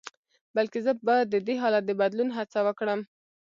[0.55, 2.99] بلکې زه به د دې حالت د بدلون هڅه وکړم.